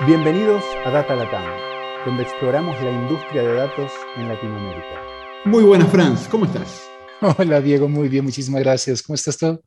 [0.00, 1.44] Bienvenidos a Data Latam,
[2.04, 5.00] donde exploramos la industria de datos en Latinoamérica.
[5.44, 6.82] Muy buenas, Franz, ¿cómo estás?
[7.38, 9.00] Hola, Diego, muy bien, muchísimas gracias.
[9.02, 9.62] ¿Cómo estás tú?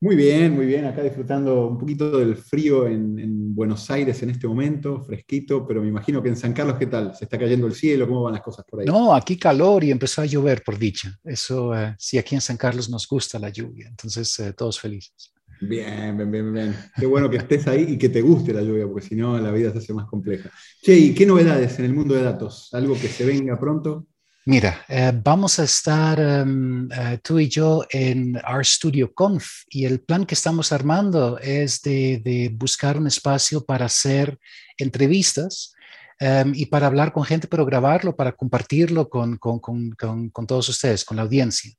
[0.00, 0.84] Muy bien, muy bien.
[0.84, 5.88] Acá disfrutando un poquito del frío en, Buenos Aires en este momento, fresquito, pero me
[5.88, 7.16] imagino que en San Carlos, ¿qué tal?
[7.16, 8.06] ¿Se está cayendo el cielo?
[8.06, 8.86] ¿Cómo van las cosas por ahí?
[8.86, 11.18] No, aquí calor y empezó a llover, por dicha.
[11.24, 15.32] Eso, eh, sí, aquí en San Carlos nos gusta la lluvia, entonces eh, todos felices.
[15.60, 16.76] Bien, bien, bien, bien.
[16.94, 19.50] Qué bueno que estés ahí y que te guste la lluvia, porque si no la
[19.50, 20.50] vida se hace más compleja.
[20.82, 22.68] Che, ¿y qué novedades en el mundo de datos?
[22.72, 24.06] ¿Algo que se venga pronto?
[24.44, 30.00] Mira, eh, vamos a estar em, eh, tú y yo en RStudio Conf y el
[30.00, 34.38] plan que estamos armando es de, buscar un espacio para hacer
[34.78, 35.74] entrevistas
[36.20, 41.16] em, y para hablar con gente, pero grabarlo, para compartirlo con, con todos ustedes, con
[41.16, 41.72] la audiencia.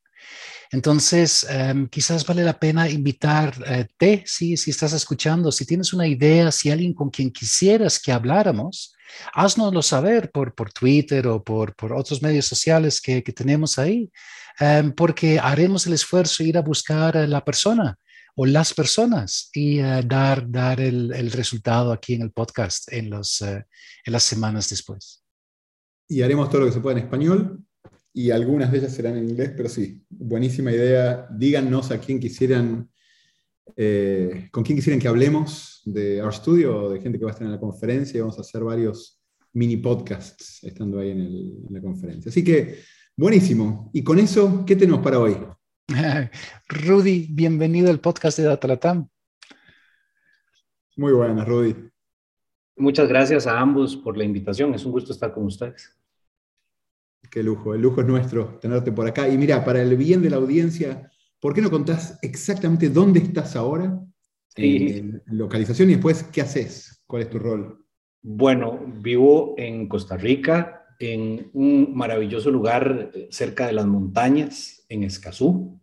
[0.72, 6.08] Entonces, em, quizás vale la pena invitarte, eh, si, si estás escuchando, si tienes una
[6.08, 8.94] idea, si alguien con quien quisieras que habláramos,
[9.34, 14.12] haznoslo saber por, por Twitter o por, por otros medios sociales que, que tenemos ahí,
[14.60, 17.98] em, porque haremos el esfuerzo de ir a buscar a la persona
[18.36, 23.42] o las personas y eh, dar, dar el, resultado aquí en el podcast en, los,
[23.42, 23.66] eh,
[24.06, 25.24] en las semanas después.
[26.08, 27.67] Y haremos todo lo que se pueda en español
[28.18, 31.28] y algunas de ellas serán en inglés, pero sí, buenísima idea.
[31.30, 32.90] Díganos a quién quisieran,
[33.76, 37.34] eh, con quién quisieran que hablemos de Our Studio o de gente que va a
[37.34, 38.20] estar en la conferencia.
[38.20, 39.22] Vamos a hacer varios
[39.54, 42.32] mini podcasts estando ahí en, la conferencia.
[42.32, 42.80] Así que,
[43.16, 43.92] buenísimo.
[43.94, 45.38] Y con eso, ¿qué tenemos para hoy?
[46.70, 49.08] Rudy, bienvenido al podcast de Datalatam.
[50.96, 51.76] Muy buenas, Rudy.
[52.78, 54.74] Muchas gracias a ambos por la invitación.
[54.74, 55.96] Es un gusto estar con ustedes.
[57.32, 59.28] Qué lujo, el lujo es nuestro tenerte por acá.
[59.28, 63.56] Y mira, para el bien de la audiencia, ¿por qué no contás exactamente dónde estás
[63.56, 64.00] ahora?
[64.56, 67.86] En, localización y después qué haces, cuál es tu rol.
[68.24, 75.04] Bueno, vivo en Costa Rica, en un maravilloso lugar eh, cerca de las montañas, en
[75.04, 75.80] Escazú.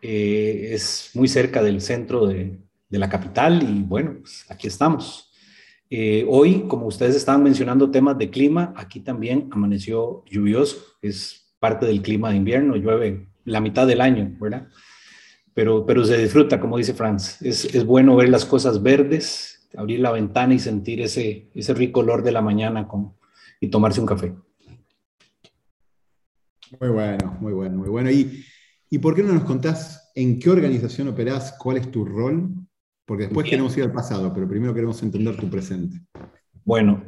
[0.00, 5.31] Eh, es muy cerca del centro de, de la capital y bueno, pues aquí estamos.
[5.94, 11.84] Eh, hoy, como ustedes estaban mencionando temas de clima, aquí también amaneció lluvioso, es parte
[11.84, 14.68] del clima de invierno, llueve la mitad del año, ¿verdad?
[15.52, 20.00] Pero, pero se disfruta, como dice Franz, es, es bueno ver las cosas verdes, abrir
[20.00, 22.88] la ventana y sentir ese, ese rico olor de la mañana
[23.60, 24.32] y tomarse un café.
[26.80, 28.10] Muy bueno, muy bueno, muy bueno.
[28.10, 28.46] ¿Y,
[28.88, 31.54] ¿Y por qué no nos contás en qué organización operás?
[31.58, 32.61] ¿Cuál es tu rol?
[33.12, 35.98] Porque después queremos ir al pasado, pero primero queremos entender tu presente.
[36.64, 37.04] Bueno,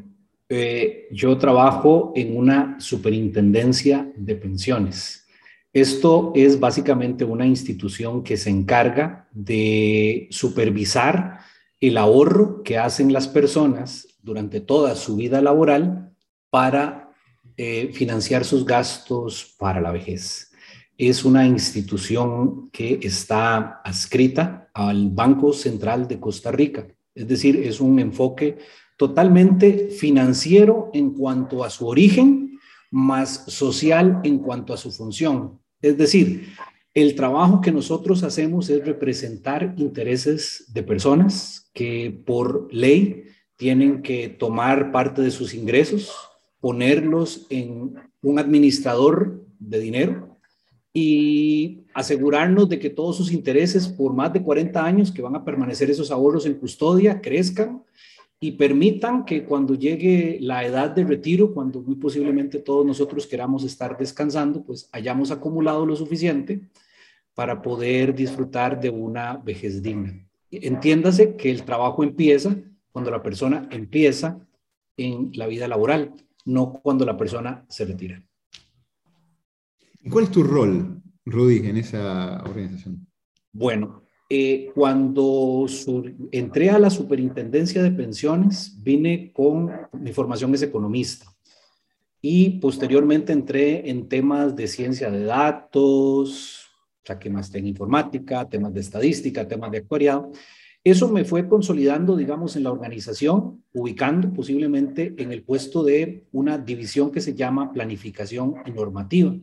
[0.51, 5.27] eh, yo trabajo en una superintendencia de pensiones.
[5.73, 11.39] Esto es básicamente una institución que se encarga de supervisar
[11.81, 16.13] el ahorro que hacen las personas durante toda su vida laboral
[16.51, 17.15] para
[17.57, 20.54] eh, financiar sus gastos para la vejez
[20.97, 26.87] es una institución que está adscrita al Banco Central de Costa Rica.
[27.15, 28.59] Es decir, es un enfoque
[28.97, 32.59] totalmente financiero en cuanto a su origen,
[32.91, 35.59] más social en cuanto a su función.
[35.83, 36.55] Es decir,
[36.93, 43.25] el trabajo que nosotros hacemos es representar intereses de personas que por ley
[43.57, 46.15] tienen que tomar parte de sus ingresos,
[46.61, 50.34] ponerlos en un administrador de dinero
[50.97, 55.45] y asegurarnos de que todos sus intereses por más de 40 años que van a
[55.45, 57.83] permanecer esos ahorros en custodia crezcan
[58.39, 63.65] y permitan que cuando llegue la edad de retiro, cuando muy posiblemente todos nosotros queramos
[63.65, 66.61] estar descansando, pues hayamos acumulado lo suficiente
[67.35, 70.25] para poder disfrutar de una vejez digna.
[70.53, 72.55] Entiéndase que el trabajo empieza
[72.93, 74.47] cuando la persona empieza
[74.97, 76.13] en la vida laboral,
[76.45, 78.23] no cuando la persona se retira.
[80.05, 83.07] ¿Y cuál es tu rol, Rudy, en esa organización?
[83.53, 85.65] Bueno, eh, cuando
[86.31, 91.27] entré a la superintendencia de pensiones, vine con mi formación es economista
[92.21, 96.67] y posteriormente entré en temas de ciencia de datos,
[97.03, 100.33] o sea, que más en informática, temas de estadística, temas de actuariado.
[100.83, 106.59] Eso me fue consolidando, digamos, en la organización, ubicando posiblemente en el puesto de una
[106.59, 109.35] división que se llama planificación y normativa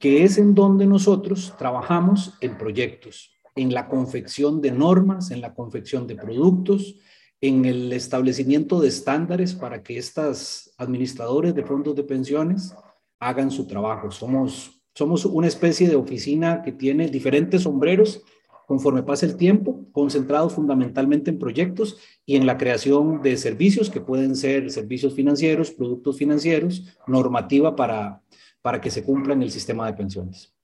[0.00, 5.54] que es en donde nosotros trabajamos en proyectos, en la confección de normas, en la
[5.54, 6.96] confección de productos,
[7.42, 12.74] en el establecimiento de estándares para que estas administradores de fondos de pensiones
[13.18, 14.10] hagan su trabajo.
[14.10, 18.22] Somos, somos una especie de oficina que tiene diferentes sombreros
[18.66, 24.00] conforme pasa el tiempo, concentrados fundamentalmente en proyectos y en la creación de servicios que
[24.00, 28.22] pueden ser servicios financieros, productos financieros, normativa para,
[28.62, 30.54] para que se cumpla en el sistema de pensiones.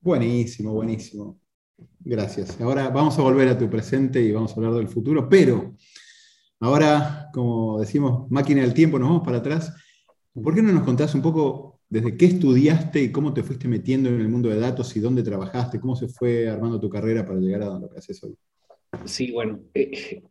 [0.00, 1.40] Buenísimo, buenísimo.
[2.00, 2.60] Gracias.
[2.60, 5.74] Ahora vamos a volver a tu presente y vamos a hablar del futuro, pero
[6.60, 9.74] ahora, como decimos, máquina del tiempo, nos vamos para atrás.
[10.32, 14.08] ¿Por qué no nos contás un poco desde qué estudiaste y cómo te fuiste metiendo
[14.08, 15.80] en el mundo de datos y dónde trabajaste?
[15.80, 18.36] ¿Cómo se fue armando tu carrera para llegar a lo que haces hoy?
[19.04, 20.22] Sí, bueno, eh,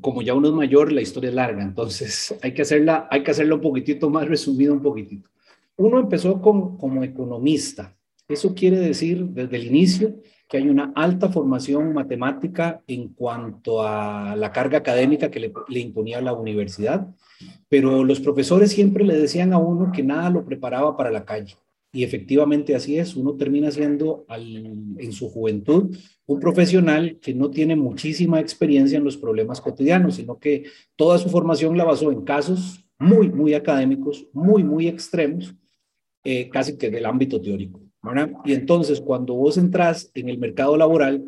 [0.00, 3.30] como ya uno es mayor, la historia es larga, entonces hay que hacerla, hay que
[3.30, 5.28] hacerla un poquitito más resumida, un poquitito.
[5.76, 7.96] Uno empezó como economista.
[8.28, 10.14] Eso quiere decir desde el inicio
[10.52, 16.20] que hay una alta formación matemática en cuanto a la carga académica que le, imponía
[16.20, 17.08] la universidad,
[17.70, 21.56] pero los profesores siempre le decían a uno que nada lo preparaba para la calle.
[21.90, 25.96] Y efectivamente así es, uno termina siendo en su juventud
[26.32, 30.64] un profesional que no tiene muchísima experiencia en los problemas cotidianos, sino que
[30.96, 35.54] toda su formación la basó en casos muy, muy académicos, muy, muy extremos,
[36.24, 37.80] eh, casi que del ámbito teórico.
[38.44, 41.24] Y entonces cuando vos entras en el mercado laboral,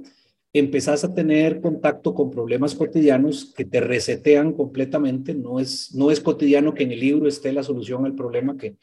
[0.52, 5.34] empezás a tener contacto con problemas cotidianos que te resetean completamente.
[5.34, 8.76] No es, no es cotidiano que en el libro esté la solución al problema que,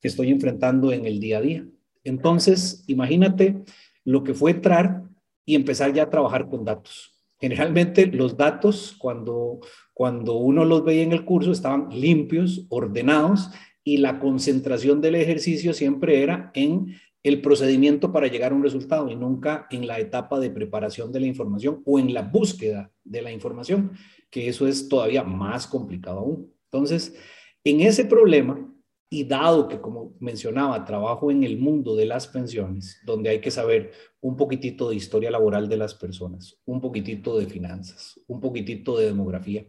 [0.00, 1.66] que estoy enfrentando en el día a día.
[2.04, 3.62] Entonces, imagínate
[4.04, 5.04] lo que fue entrar
[5.44, 7.12] y empezar ya a trabajar con datos.
[7.40, 9.60] Generalmente los datos, cuando,
[9.92, 13.50] cuando uno los veía en el curso, estaban limpios, ordenados,
[13.84, 16.94] y la concentración del ejercicio siempre era en
[17.24, 21.20] el procedimiento para llegar a un resultado y nunca en la etapa de preparación de
[21.20, 23.92] la información o en la búsqueda de la información,
[24.30, 26.52] que eso es todavía más complicado aún.
[26.70, 27.14] Entonces,
[27.64, 28.71] en ese problema,
[29.12, 33.50] y dado que, como mencionaba, trabajo en el mundo de las pensiones, donde hay que
[33.50, 33.92] saber
[34.22, 39.04] un poquitito de historia laboral de las personas, un poquitito de finanzas, un poquitito de
[39.04, 39.66] demografía,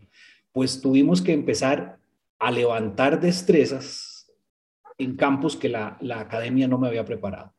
[0.53, 1.99] pues tuvimos que empezar
[2.39, 4.31] a levantar destrezas
[4.97, 7.53] en campos que la, academia no me había preparado.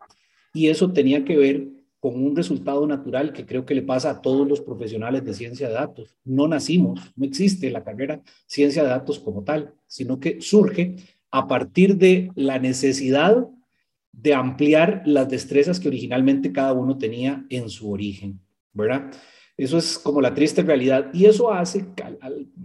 [0.54, 1.68] Y eso tenía que ver
[2.00, 5.68] con un resultado natural que creo que le pasa a todos los profesionales de ciencia
[5.68, 6.16] de datos.
[6.24, 10.96] No nacimos, no existe la carrera ciencia de datos como tal, sino que surge
[11.34, 13.48] a partir de la necesidad
[14.12, 18.38] de ampliar las destrezas que originalmente cada uno tenía en su origen,
[18.72, 19.10] ¿verdad?
[19.56, 21.10] Eso es como la triste realidad.
[21.12, 21.86] Y eso hace,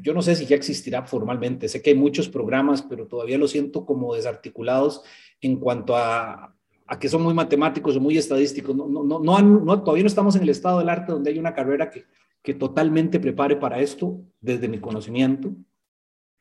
[0.03, 3.47] yo no sé si ya existirá formalmente, sé que hay muchos programas, pero todavía lo
[3.47, 5.01] siento como desarticulados
[5.41, 6.55] en cuanto a,
[6.85, 8.75] a que son muy matemáticos o muy estadísticos.
[8.75, 11.55] No, no, no, no, todavía no estamos en el estado del arte donde hay una
[11.55, 12.05] carrera que,
[12.43, 15.55] que totalmente prepare para esto desde mi conocimiento.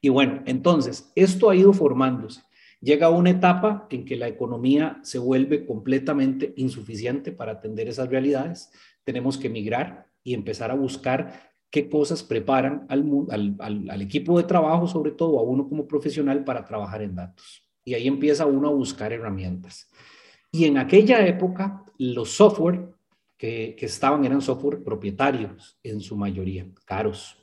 [0.00, 2.42] Y bueno, entonces, esto ha ido formándose.
[2.80, 8.70] Llega una etapa en que la economía se vuelve completamente insuficiente para atender esas realidades.
[9.02, 15.10] Tenemos que migrar y empezar a buscar qué cosas preparan al, equipo de trabajo, sobre
[15.10, 17.68] todo a uno como profesional, para trabajar en datos.
[17.84, 19.90] Y ahí empieza uno a buscar herramientas.
[20.52, 22.90] Y en aquella época, los software
[23.36, 27.38] que estaban eran software propietarios en su mayoría, caros,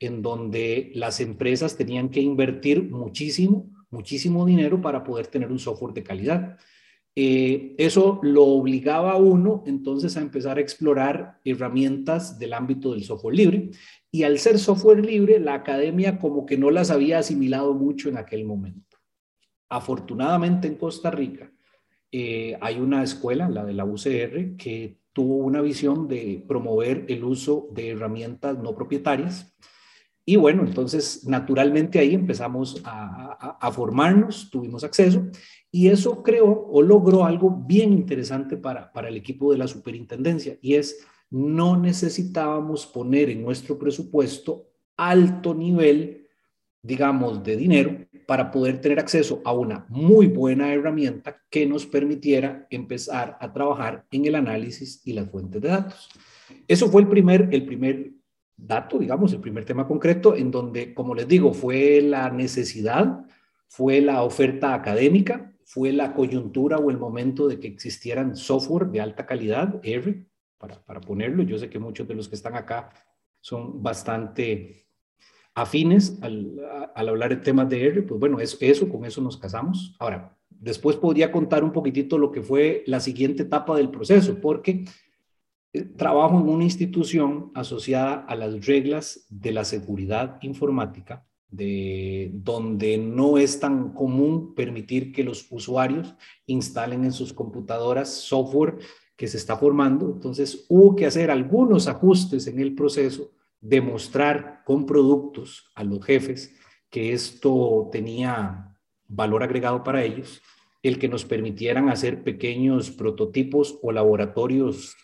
[0.00, 5.94] en donde las empresas tenían que invertir muchísimo, muchísimo dinero para poder tener un software
[5.94, 6.58] de calidad.
[7.20, 13.02] Eh, eso lo obligaba a uno entonces a empezar a explorar herramientas del ámbito del
[13.02, 13.70] software libre.
[14.12, 18.18] Y al ser software libre, la academia como que no las había asimilado mucho en
[18.18, 18.98] aquel momento.
[19.68, 21.50] Afortunadamente en Costa Rica
[22.12, 27.24] eh, hay una escuela, la de la UCR, que tuvo una visión de promover el
[27.24, 29.52] uso de herramientas no propietarias.
[30.28, 35.26] Y bueno, entonces naturalmente ahí empezamos a, formarnos, tuvimos acceso
[35.72, 40.58] y eso creó o logró algo bien interesante para, para el equipo de la superintendencia
[40.60, 44.68] y es no necesitábamos poner en nuestro presupuesto
[44.98, 46.26] alto nivel,
[46.82, 52.66] digamos, de dinero para poder tener acceso a una muy buena herramienta que nos permitiera
[52.68, 56.10] empezar a trabajar en el análisis y las fuentes de datos.
[56.66, 58.17] Eso fue el primer, el primer
[58.58, 63.24] dato, digamos, el primer tema concreto en donde, como les digo, fue la necesidad,
[63.68, 69.00] fue la oferta académica, fue la coyuntura o el momento de que existieran software de
[69.00, 70.26] alta calidad, ERI,
[70.58, 71.42] para, para ponerlo.
[71.44, 72.90] Yo sé que muchos de los que están acá
[73.40, 74.86] son bastante
[75.54, 76.58] afines al,
[76.94, 79.94] al hablar de temas de ERI, pues bueno, eso, eso, con eso nos casamos.
[79.98, 84.84] Ahora, después podría contar un poquitito lo que fue la siguiente etapa del proceso, porque
[85.96, 93.38] trabajo en una institución asociada a las reglas de la seguridad informática de donde no
[93.38, 96.14] es tan común permitir que los usuarios
[96.46, 98.78] instalen en sus computadoras software
[99.16, 100.10] que se está formando.
[100.12, 106.54] Entonces hubo que hacer algunos ajustes en el proceso, demostrar con productos a los jefes
[106.90, 110.42] que esto tenía valor agregado para ellos,
[110.82, 114.94] el que nos permitieran hacer pequeños prototipos o laboratorios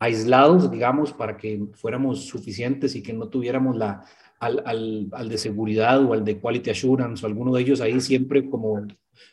[0.00, 4.04] aislados, digamos, para que fuéramos suficientes y que no tuviéramos la,
[4.40, 8.00] al, al, al, de seguridad o al de quality assurance o alguno de ellos ahí
[8.00, 8.86] siempre como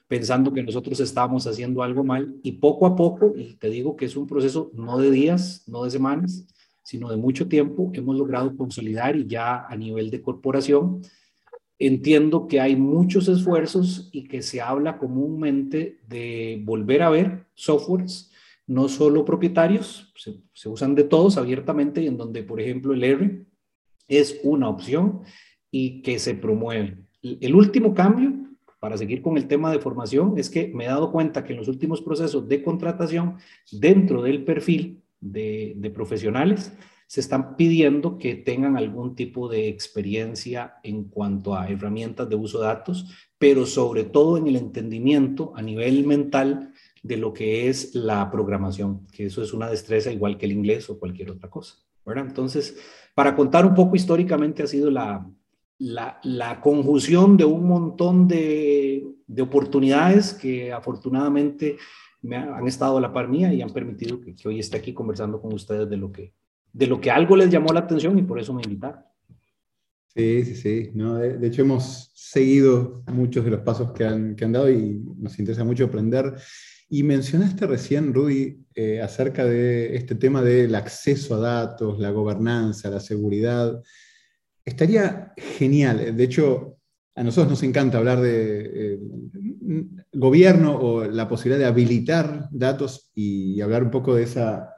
[0.08, 2.36] pensando que nosotros estábamos haciendo algo mal.
[2.44, 5.86] Y poco a poco, y te digo que es un proceso no de días, no
[5.86, 6.46] de semanas,
[6.84, 11.02] sino de mucho tiempo, hemos logrado consolidar y ya a nivel de corporación
[11.80, 18.32] entiendo que hay muchos esfuerzos y que se habla comúnmente de volver a ver softwares,
[18.68, 23.46] no solo propietarios, se, usan de todos abiertamente y en donde, por ejemplo, el R
[24.08, 25.22] es una opción
[25.72, 26.98] y que se promueve.
[27.22, 28.34] El último cambio,
[28.80, 31.60] para seguir con el tema de formación, es que me he dado cuenta que en
[31.60, 33.38] los últimos procesos de contratación,
[33.72, 36.74] dentro del perfil de profesionales,
[37.08, 42.60] se están pidiendo que tengan algún tipo de experiencia en cuanto a herramientas de uso
[42.60, 43.06] de datos,
[43.38, 46.74] pero sobre todo en el entendimiento a nivel mental
[47.08, 50.90] de lo que es la programación, que eso es una destreza igual que el inglés
[50.90, 51.76] o cualquier otra cosa.
[52.06, 52.26] ¿verdad?
[52.28, 52.78] Entonces,
[53.14, 55.30] para contar un poco históricamente ha sido la,
[55.80, 61.78] la, la conjunción de un montón de, de, oportunidades que afortunadamente
[62.22, 64.94] me han estado a la par mía y han permitido que, que hoy esté aquí
[64.94, 66.34] conversando con ustedes de lo que,
[66.72, 69.02] de lo que algo les llamó la atención y por eso me invitaron.
[70.08, 70.92] Sí, sí, sí.
[70.96, 74.72] No, de, de, hecho, hemos seguido muchos de los pasos que han, que han dado
[74.72, 76.34] y nos interesa mucho aprender.
[76.90, 82.90] Y mencionaste recién, Rudy, eh, acerca de este tema del acceso a datos, la gobernanza,
[82.90, 83.82] la seguridad.
[84.64, 86.16] Estaría genial.
[86.16, 86.78] De hecho,
[87.16, 89.00] a nosotros nos encanta hablar de eh,
[90.14, 94.70] gobierno o la posibilidad de habilitar datos y hablar un poco de esa,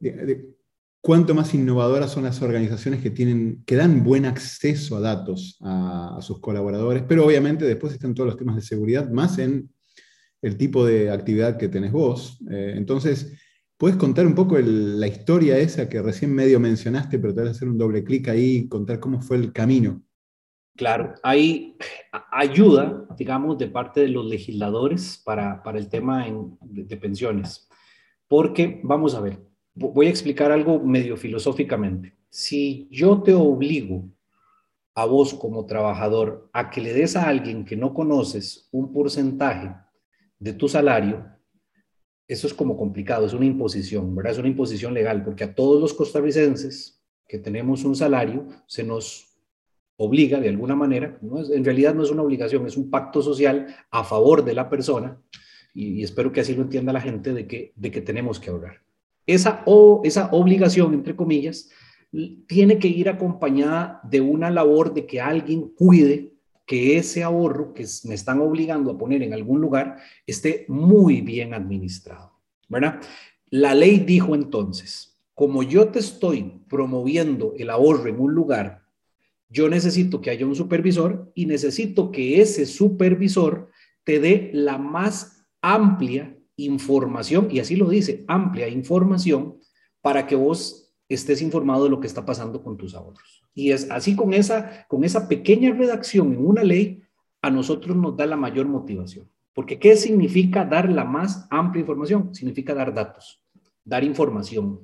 [0.00, 0.54] de,
[1.00, 6.16] cuánto más innovadoras son las organizaciones que, tienen, que dan buen acceso a datos a,
[6.18, 9.70] a, sus colaboradores, pero obviamente después están todos los temas de seguridad, más en
[10.44, 12.38] el tipo de actividad que tenés vos.
[12.50, 13.32] Eh, entonces,
[13.78, 17.48] ¿puedes contar un poco el, la historia esa que recién medio mencionaste, pero te vas
[17.48, 20.02] a hacer un doble clic ahí y contar cómo fue el camino?
[20.76, 21.78] Claro, hay
[22.30, 27.66] ayuda, digamos, de parte de los legisladores para, para el tema en, de, de pensiones,
[28.28, 29.40] porque, vamos a ver,
[29.74, 32.18] voy a explicar algo medio filosóficamente.
[32.28, 34.10] Si yo te obligo
[34.94, 39.74] a vos como trabajador a que le des a alguien que no conoces un porcentaje
[40.38, 41.26] de tu salario,
[42.26, 44.32] eso es como complicado, es una imposición, ¿verdad?
[44.32, 49.34] Es una imposición legal, porque a todos los costarricenses que tenemos un salario, se nos
[49.96, 51.40] obliga de alguna manera, ¿no?
[51.44, 55.20] en realidad no es una obligación, es un pacto social a favor de la persona,
[55.72, 58.82] y, espero que así lo entienda la gente, de que, de que tenemos que ahorrar.
[59.26, 61.70] Esa, o, esa obligación, entre comillas,
[62.46, 66.33] tiene que ir acompañada de una labor de que alguien cuide
[66.66, 71.54] que ese ahorro que me están obligando a poner en algún lugar esté muy bien
[71.54, 72.32] administrado,
[72.68, 73.00] ¿verdad?
[73.50, 78.84] La ley dijo entonces, como yo te estoy promoviendo el ahorro en un lugar,
[79.48, 83.70] yo necesito que haya un supervisor y necesito que ese supervisor
[84.04, 89.58] te dé la más amplia información, y así lo dice, amplia información
[90.00, 93.42] para que vos estés informado de lo que está pasando con tus ahorros.
[93.54, 97.02] Y es así con esa, con esa pequeña redacción en una ley,
[97.42, 99.28] a nosotros nos da la mayor motivación.
[99.52, 102.34] Porque ¿qué significa dar la más amplia información?
[102.34, 103.42] Significa dar datos,
[103.84, 104.80] dar información,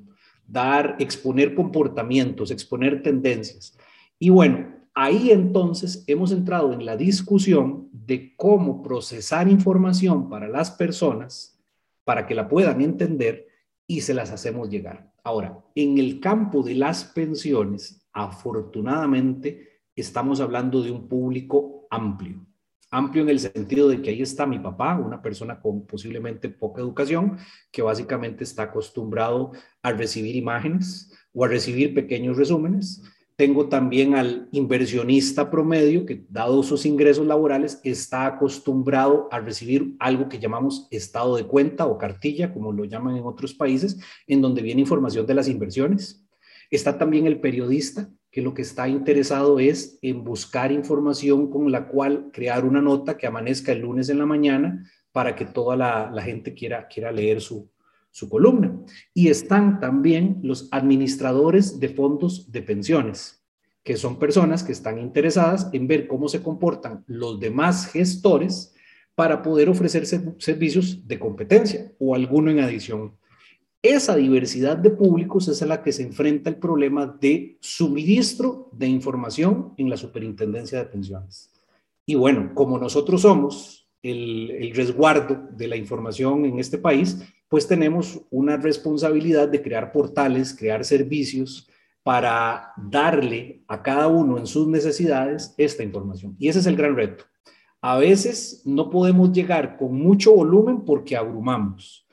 [0.47, 3.77] dar, exponer comportamientos, exponer tendencias.
[4.19, 10.71] Y bueno, ahí entonces hemos entrado en la discusión de cómo procesar información para las
[10.71, 11.59] personas
[12.05, 13.49] para que la puedan entender
[13.87, 15.10] y se las hacemos llegar.
[15.25, 22.47] Ahora, en el campo de las pensiones, afortunadamente, estamos hablando de un público amplio.
[22.91, 26.81] Amplio en el sentido de que ahí está mi papá, una persona con posiblemente poca
[26.81, 27.39] educación,
[27.71, 33.03] que básicamente está acostumbrado a recibir imágenes o a recibir pequeños resúmenes
[33.41, 40.29] tengo también al inversionista promedio que, dado sus ingresos laborales, está acostumbrado a recibir algo
[40.29, 44.61] que llamamos estado de cuenta o cartilla, como lo llaman en otros países, en donde
[44.61, 46.23] viene información de las inversiones.
[46.71, 51.89] Está también el periodista, que lo que está interesado es en buscar información con la
[51.89, 56.11] cual crear una nota que amanezca el lunes en la mañana para que toda la,
[56.13, 57.71] la gente quiera, quiera leer su,
[58.11, 58.79] su columna.
[59.15, 63.43] Y están también los administradores de fondos de pensiones,
[63.83, 68.75] que son personas que están interesadas en ver cómo se comportan los demás gestores
[69.15, 73.17] para poder ofrecer servicios de competencia o alguno en adición.
[73.83, 78.87] Esa diversidad de públicos es a la que se enfrenta el problema de suministro de
[78.87, 81.51] información en la superintendencia de pensiones.
[82.05, 87.19] Y bueno, como nosotros somos el, el resguardo de la información en este país,
[87.51, 91.69] pues tenemos una responsabilidad de crear portales, crear servicios
[92.05, 96.37] para darle a cada uno en sus necesidades esta información.
[96.39, 97.25] Y ese es el gran reto.
[97.81, 102.07] A veces no podemos llegar con mucho volumen porque abrumamos.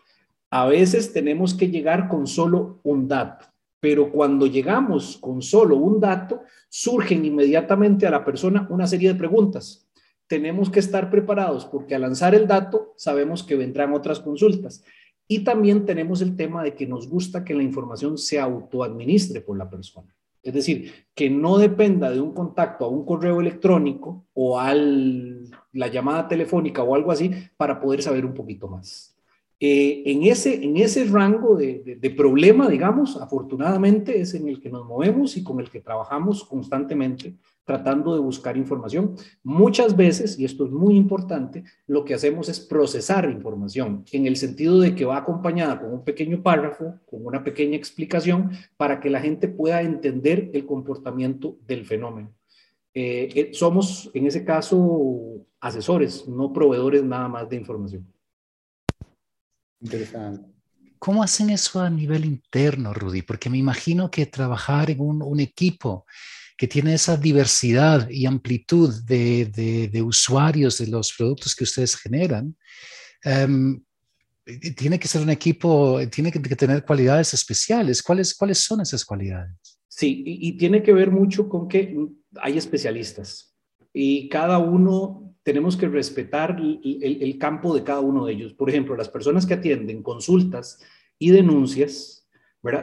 [0.49, 3.45] A veces tenemos que llegar con solo un dato,
[3.79, 9.19] pero cuando llegamos con solo un dato, surgen inmediatamente a la persona una serie de
[9.19, 9.87] preguntas.
[10.25, 14.83] Tenemos que estar preparados porque al lanzar el dato sabemos que vendrán otras consultas.
[15.27, 19.57] Y también tenemos el tema de que nos gusta que la información se autoadministre por
[19.57, 20.15] la persona.
[20.41, 25.87] Es decir, que no dependa de un contacto a un correo electrónico o a la
[25.87, 29.16] llamada telefónica o algo así para poder saber un poquito más.
[29.59, 34.85] Eh, en, ese, en ese rango de, problema, digamos, afortunadamente es en el que nos
[34.85, 37.35] movemos y con el que trabajamos constantemente
[37.65, 39.15] tratando de buscar información.
[39.43, 44.37] Muchas veces, y esto es muy importante, lo que hacemos es procesar información en el
[44.37, 49.09] sentido de que va acompañada con un pequeño párrafo, con una pequeña explicación, para que
[49.09, 52.31] la gente pueda entender el comportamiento del fenómeno.
[52.93, 58.07] Eh, eh, somos, en ese caso, asesores, no proveedores nada más de información.
[59.81, 60.57] Interesante.
[60.99, 63.21] ¿Cómo hacen eso a nivel interno, Rudy?
[63.21, 66.05] Porque me imagino que trabajar en un, un equipo
[66.57, 69.45] que tiene esa diversidad y amplitud de,
[69.91, 72.57] de, usuarios de los productos que ustedes generan,
[73.23, 73.79] em,
[74.75, 78.01] tiene que ser un equipo, tiene que, tener cualidades especiales.
[78.01, 79.53] ¿Cuáles, ¿Cuáles son esas cualidades?
[79.87, 81.95] Sí, y, y tiene que ver mucho con que
[82.41, 83.55] hay especialistas
[83.93, 88.53] y cada uno tenemos que respetar el, campo de cada uno de ellos.
[88.53, 90.83] Por ejemplo, las personas que atienden consultas
[91.17, 92.27] y denuncias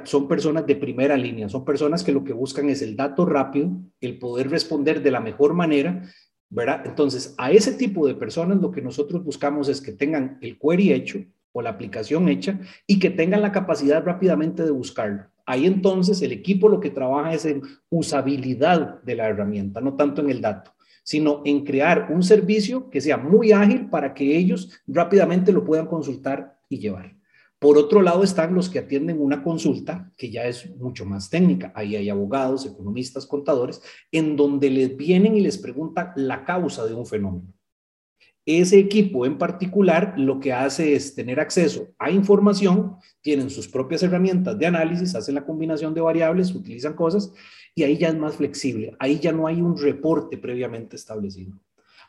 [0.05, 3.71] son personas de primera línea, son personas que lo que buscan es el dato rápido,
[4.01, 6.09] el poder responder de la mejor manera,
[6.49, 6.87] ¿verdad?
[6.87, 10.95] Entonces, a ese tipo de personas lo que nosotros buscamos es que tengan el query
[10.95, 11.23] hecho
[11.53, 15.25] o la aplicación hecha y que tengan la capacidad rápidamente de buscarlo.
[15.45, 20.23] Ahí entonces el equipo lo que trabaja es en usabilidad de la herramienta, no tanto
[20.23, 20.74] en el dato
[21.05, 25.87] sino en crear un servicio que sea muy ágil para que ellos rápidamente lo puedan
[25.87, 27.15] consultar y llevar.
[27.61, 31.73] Por otro lado están los que atienden una consulta que ya es mucho más técnica.
[31.75, 36.93] Ahí hay abogados, economistas, contadores, en donde les vienen y les preguntan la causa de
[36.93, 37.54] un fenómeno.
[38.47, 44.03] Ese equipo en particular lo que hace es tener acceso a información, tienen sus propias
[44.03, 47.33] herramientas de análisis, hacen la combinación de variables, utilizan cosas
[47.75, 48.95] y ahí ya es más flexible.
[48.99, 51.55] Ahí ya no hay un reporte previamente establecido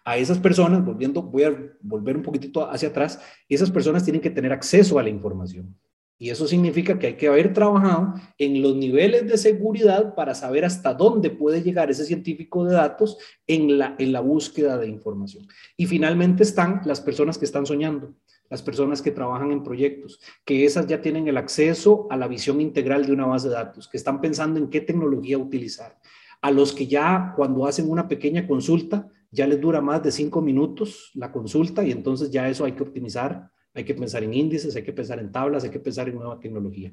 [0.06, 3.20] a esas personas, volviendo, voy a volver un poquitito hacia atrás,
[3.50, 5.76] esas personas tienen que tener acceso a la información.
[6.18, 10.64] Y eso significa que hay que haber trabajado en los niveles de seguridad para saber
[10.64, 15.46] hasta dónde puede llegar ese científico de datos en la, en la búsqueda de información.
[15.76, 18.16] Y finalmente están las personas que están soñando,
[18.50, 22.62] las personas que trabajan en proyectos, que esas ya tienen el acceso a la visión
[22.62, 26.00] integral de una base de datos, que están pensando en qué tecnología utilizar.
[26.42, 30.42] A los que ya cuando hacen una pequeña consulta ya les dura más de cinco
[30.42, 34.76] minutos la consulta y entonces ya eso hay que optimizar, hay que pensar en índices,
[34.76, 36.92] hay que pensar en tablas, hay que pensar en nueva tecnología.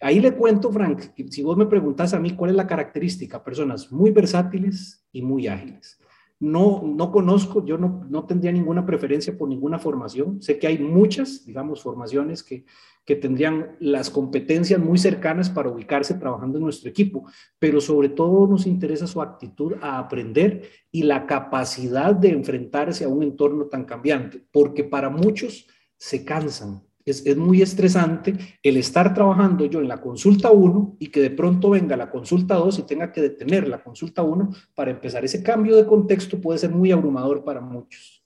[0.00, 3.90] Ahí le cuento, Frank, si vos me preguntas a mí cuál es la característica, personas
[3.90, 5.98] muy versátiles y muy ágiles.
[6.38, 10.42] No, no conozco, yo no, no tendría ninguna preferencia por ninguna formación.
[10.42, 12.66] Sé que hay muchas, digamos, formaciones que,
[13.06, 17.24] que tendrían las competencias muy cercanas para ubicarse trabajando en nuestro equipo,
[17.58, 23.08] pero sobre todo nos interesa su actitud a aprender y la capacidad de enfrentarse a
[23.08, 26.82] un entorno tan cambiante, porque para muchos se cansan.
[27.04, 31.30] Es, es muy estresante el estar trabajando yo en la consulta 1 y que de
[31.30, 35.24] pronto venga la consulta 2 y tenga que detener la consulta 1 para empezar.
[35.24, 38.24] Ese cambio de contexto puede ser muy abrumador para muchos.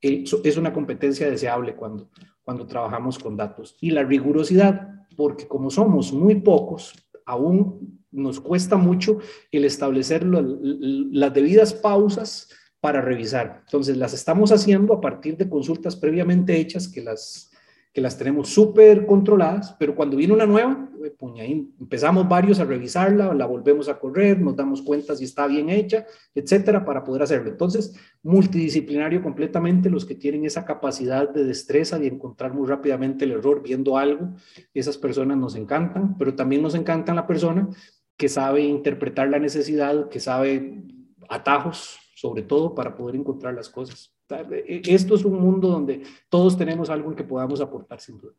[0.00, 2.10] es una competencia deseable cuando,
[2.44, 3.76] cuando trabajamos con datos.
[3.80, 9.18] Y la rigurosidad, porque como somos muy pocos, aún nos cuesta mucho
[9.52, 12.48] el establecer las debidas pausas
[12.80, 13.62] para revisar.
[13.64, 17.48] Entonces, las estamos haciendo a partir de consultas previamente hechas que las
[17.92, 23.32] que las tenemos súper controladas, pero cuando viene una nueva, eh, empezamos varios a revisarla,
[23.34, 27.50] la volvemos a correr, nos damos cuenta si está bien hecha, etcétera, para poder hacerlo.
[27.50, 33.32] Entonces, multidisciplinario completamente, los que tienen esa capacidad de destreza de encontrar muy rápidamente el
[33.32, 34.34] error viendo algo,
[34.74, 37.68] esas personas nos encantan, pero también nos encanta la persona
[38.16, 40.84] que sabe interpretar la necesidad, que sabe
[41.28, 44.12] atajos, sobre todo para poder encontrar las cosas.
[44.28, 48.34] E, esto es un mundo donde todos tenemos algo en que podamos aportar sin duda.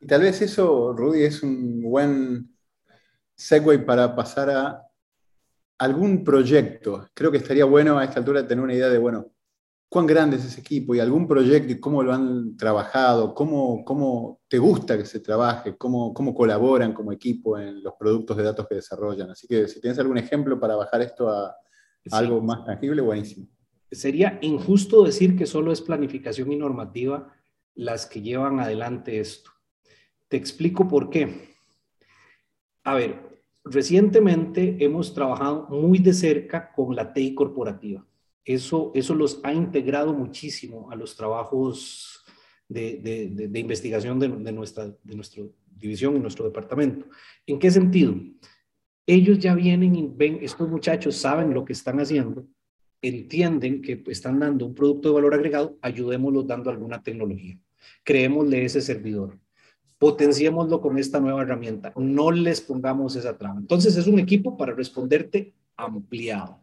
[0.00, 2.56] Y tal vez eso, Rudy, es un buen
[3.36, 4.82] segue para pasar a
[5.78, 7.08] algún proyecto.
[7.14, 9.30] Creo que estaría bueno a esta altura tener una idea de, bueno,
[9.92, 14.40] cuán grande es ese equipo y algún proyecto y cómo lo han trabajado, cómo, cómo
[14.48, 18.66] te gusta que se trabaje, cómo, cómo colaboran como equipo en los productos de datos
[18.66, 19.28] que desarrollan.
[19.28, 21.54] Así que si tienes algún ejemplo para bajar esto a,
[22.10, 23.46] algo más tangible, buenísimo.
[23.90, 27.30] Sería injusto decir que solo es planificación y normativa
[27.74, 29.50] las que llevan adelante esto.
[30.28, 31.54] Te explico por qué.
[32.84, 38.06] A ver, recientemente hemos trabajado muy de cerca con la TI corporativa
[38.44, 42.24] eso, eso los ha integrado muchísimo a los trabajos
[42.68, 47.06] de, investigación de, nuestra, de nuestra división y nuestro departamento.
[47.46, 48.14] ¿En qué sentido?
[49.06, 52.46] Ellos ya vienen y ven, estos muchachos saben lo que están haciendo,
[53.00, 57.58] entienden que están dando un producto de valor agregado, ayudémoslos dando alguna tecnología.
[58.04, 59.38] Creémosle ese servidor,
[59.98, 63.60] potenciémoslo con esta nueva herramienta, no les pongamos esa trama.
[63.60, 66.61] Entonces es un equipo para responderte ampliado.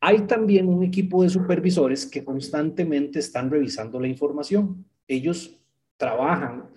[0.00, 4.84] Hay también un equipo de supervisores que constantemente están revisando la información.
[5.06, 5.58] Ellos
[5.96, 6.70] trabajan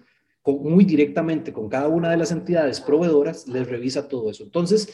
[0.45, 4.43] muy directamente con cada una de las entidades proveedoras, les revisa todo eso.
[4.43, 4.91] Entonces,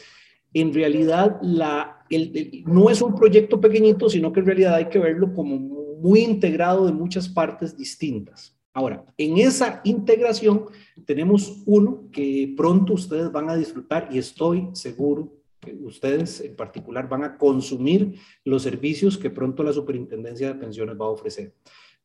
[0.52, 5.58] en realidad, no es un proyecto pequeñito, sino que en realidad hay que verlo como
[5.58, 8.54] muy integrado de muchas partes distintas.
[8.74, 10.66] Ahora, en esa integración
[11.06, 15.32] tenemos uno que pronto ustedes van a disfrutar y estoy seguro
[15.80, 21.06] ustedes en particular van a consumir los servicios que pronto la Superintendencia de Pensiones va
[21.06, 21.54] a ofrecer.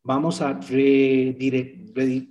[0.03, 0.59] Vamos a,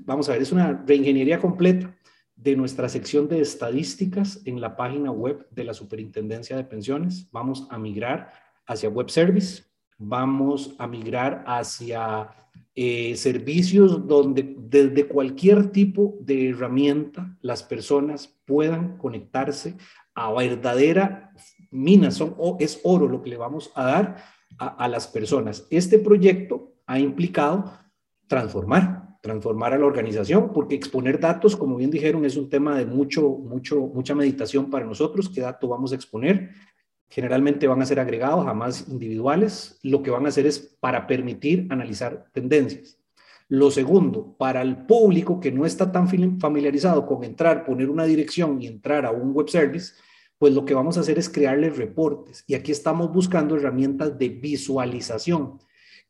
[0.05, 1.97] vamos a ver, es una reingeniería completa
[2.37, 7.29] de nuestra sección de estadísticas en la página web de la Superintendencia de Pensiones.
[7.31, 8.33] Vamos a migrar
[8.67, 9.63] hacia web service,
[9.97, 12.29] vamos a migrar hacia
[12.75, 19.77] eh, servicios donde desde cualquier tipo de herramienta las personas puedan conectarse
[20.15, 21.33] a verdadera
[21.71, 24.17] mina, son, es oro lo que le vamos a dar
[24.59, 25.67] a, las personas.
[25.71, 27.73] Este proyecto ha implicado
[28.29, 32.87] transformar, transformar a la organización, porque exponer datos, como bien dijeron, es un tema de
[32.87, 35.29] mucho, mucho, mucha meditación para nosotros.
[35.29, 36.51] ¿Qué dato vamos a exponer?
[37.09, 39.79] Generalmente van a ser agregados, jamás individuales.
[39.83, 43.02] Lo que van a hacer es para permitir analizar tendencias.
[43.53, 46.09] Lo segundo, para el público que no está tan
[46.41, 49.93] familiarizado con entrar, poner una dirección y entrar a un web service,
[50.39, 52.45] pues lo que vamos a hacer es crearles reportes.
[52.47, 55.59] Y aquí estamos buscando herramientas de visualización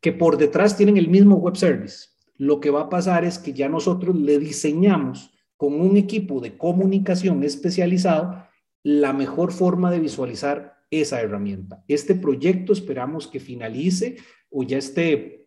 [0.00, 2.10] que por detrás tienen el mismo web service.
[2.36, 6.56] Lo que va a pasar es que ya nosotros le diseñamos con un equipo de
[6.56, 8.46] comunicación especializado
[8.84, 11.82] la mejor forma de visualizar esa herramienta.
[11.88, 15.41] Este proyecto esperamos que finalice o ya esté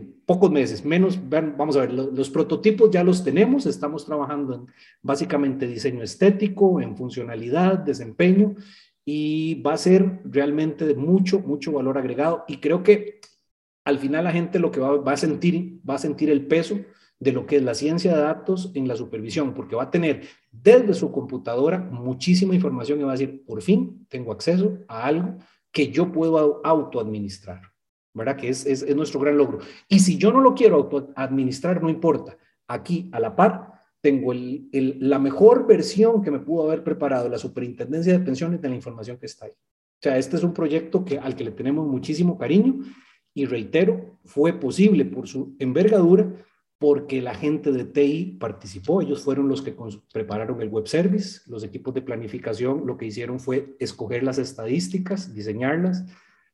[0.00, 4.66] pocos meses, menos, vamos a ver, los, prototipos ya los tenemos, estamos trabajando en
[5.02, 8.54] básicamente diseño estético, en funcionalidad, desempeño,
[9.04, 12.44] y va a ser realmente de mucho, mucho valor agregado.
[12.48, 13.20] Y creo que
[13.84, 16.78] al final la gente lo que va, va, a sentir, va a sentir el peso
[17.18, 20.22] de lo que es la ciencia de datos en la supervisión, porque va a tener
[20.50, 25.36] desde su computadora muchísima información y va a decir, por fin tengo acceso a algo
[25.70, 27.71] que yo puedo autoadministrar.
[28.14, 28.36] ¿Verdad?
[28.36, 29.58] Que es, es, nuestro gran logro.
[29.88, 32.36] Y si yo no lo quiero administrar, no importa.
[32.68, 34.68] Aquí, a la par, tengo el,
[35.00, 39.18] la mejor versión que me pudo haber preparado la Superintendencia de Pensiones de la información
[39.18, 39.52] que está ahí.
[39.52, 42.80] O sea, este es un proyecto que, al que le tenemos muchísimo cariño
[43.34, 46.34] y reitero, fue posible por su envergadura
[46.78, 49.76] porque la gente de TI participó, ellos fueron los que
[50.12, 55.32] prepararon el web service, los equipos de planificación lo que hicieron fue escoger las estadísticas,
[55.32, 56.04] diseñarlas,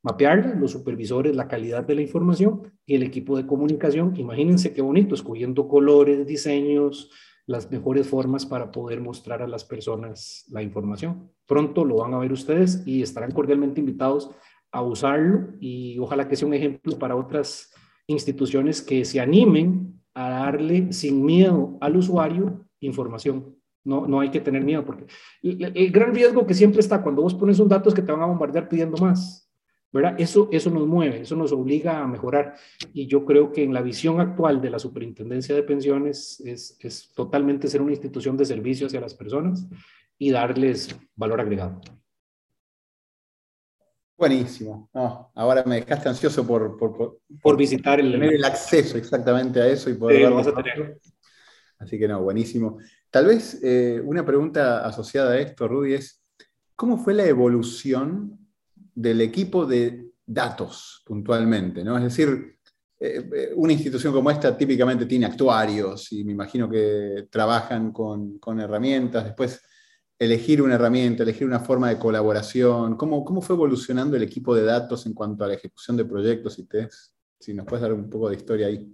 [0.03, 4.15] mapearla, los supervisores, la calidad de la información y el equipo de comunicación.
[4.17, 7.11] Imagínense qué bonito, escogiendo colores, diseños,
[7.47, 11.31] las mejores formas para poder mostrar a las personas la información.
[11.47, 14.31] Pronto lo van a ver ustedes y estarán cordialmente invitados
[14.71, 17.73] a usarlo y ojalá que sea un ejemplo para otras
[18.07, 23.57] instituciones que se animen a darle sin miedo al usuario información.
[23.83, 25.07] No, no hay que tener miedo porque
[25.43, 28.13] el, el gran riesgo que siempre está cuando vos pones un dato es que te
[28.13, 29.48] van a bombardear pidiendo más
[29.92, 30.14] ¿verdad?
[30.18, 32.55] Eso, eso nos mueve, eso nos obliga a mejorar.
[32.92, 37.12] Y yo creo que en la visión actual de la Superintendencia de Pensiones es, es
[37.14, 39.66] totalmente ser una institución de servicio hacia las personas
[40.18, 41.81] y darles valor agregado.
[44.18, 44.90] Buenísimo.
[44.92, 48.11] ahora me dejaste ansioso por, por, por, visitar el...
[48.11, 50.33] Tener el acceso exactamente a eso y poder...
[51.79, 52.79] Así que no, buenísimo.
[53.11, 56.20] Tal vez eh, una pregunta asociada a esto, Rudy, es,
[56.74, 58.48] ¿cómo fue la evolución
[58.99, 61.97] del equipo de datos puntualmente, ¿no?
[61.97, 62.59] Es decir,
[62.99, 68.59] eh, una institución como esta típicamente tiene actuarios y me imagino que trabajan con, con,
[68.59, 69.25] herramientas.
[69.25, 69.63] Después,
[70.19, 72.97] elegir una herramienta, elegir una forma de colaboración.
[72.97, 76.59] ¿Cómo, ¿Cómo fue evolucionando el equipo de datos en cuanto a la ejecución de proyectos
[76.59, 77.15] y test?
[77.39, 78.93] Si nos puedes dar un poco de historia ahí.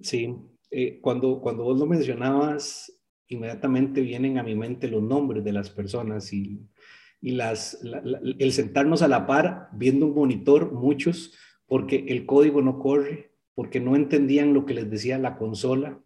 [0.00, 0.34] Sí,
[0.72, 2.92] eh, cuando, cuando vos lo mencionabas,
[3.28, 6.60] inmediatamente vienen a mi mente los nombres de las personas y,
[7.22, 11.32] y las, el sentarnos a la par viendo un monitor, muchos,
[11.66, 16.00] porque el código no corre, porque no entendían lo que les decía la consola,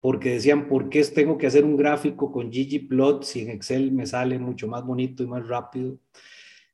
[0.00, 4.06] porque decían, ¿por qué tengo que hacer un gráfico con ggplot si en Excel me
[4.06, 5.98] sale mucho más bonito y más rápido?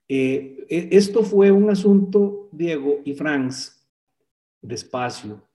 [0.06, 3.88] Eh, e, esto fue un asunto, Diego y Franz,
[4.60, 5.48] despacio.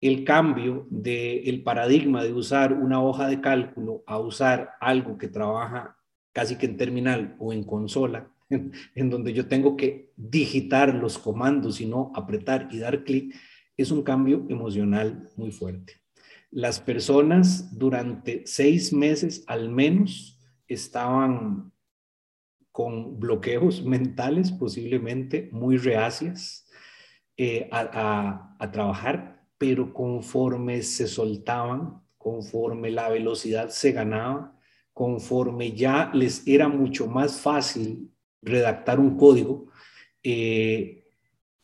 [0.00, 5.97] El cambio del paradigma de usar una hoja de cálculo a usar algo que trabaja
[6.38, 11.18] casi que en terminal o en consola, en, en donde yo tengo que digitar los
[11.18, 13.34] comandos y no apretar y dar clic,
[13.76, 15.94] es un cambio emocional muy fuerte.
[16.52, 21.72] Las personas durante seis meses al menos estaban
[22.70, 26.70] con bloqueos mentales posiblemente muy reacias
[27.36, 34.57] eh, a, a trabajar, pero conforme se soltaban, conforme la velocidad se ganaba,
[34.98, 38.10] conforme ya les era mucho más fácil
[38.42, 39.66] redactar un código,
[40.24, 41.04] eh,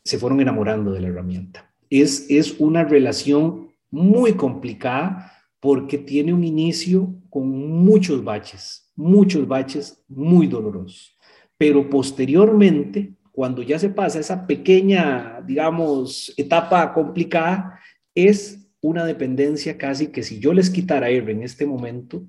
[0.01, 1.69] se fueron enamorando de la herramienta.
[1.89, 10.01] Es, es una relación muy complicada porque tiene un inicio con muchos baches, muchos baches
[10.07, 11.17] muy dolorosos.
[11.57, 17.81] Pero posteriormente, cuando ya se pasa esa pequeña, digamos, etapa complicada,
[18.15, 22.25] es una dependencia casi que si yo les quitara R en este momento,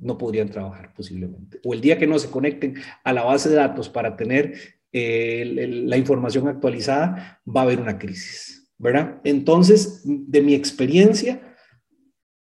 [0.00, 1.60] no podrían trabajar posiblemente.
[1.64, 2.74] O el día que no se conecten
[3.04, 4.54] a la base de datos para tener
[4.92, 8.60] eh, la información actualizada, va a haber una crisis.
[8.80, 9.20] ¿verdad?
[9.24, 11.54] Entonces, de mi experiencia,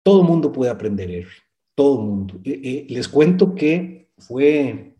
[0.04, 1.28] todo mundo puede aprender R,
[1.74, 2.40] todo mundo.
[2.44, 4.94] Eh, eh, les cuento que fue,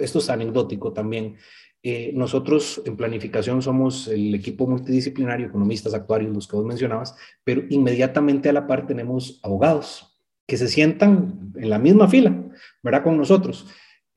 [0.00, 1.36] esto es anecdótico también,
[1.82, 7.62] eh, nosotros en planificación somos el equipo multidisciplinario, economistas, actuarios, los que vos mencionabas, pero
[7.68, 10.07] inmediatamente a la par tenemos abogados
[10.48, 12.34] que se sientan en la misma fila,
[12.82, 13.04] ¿verdad?
[13.04, 13.66] Con nosotros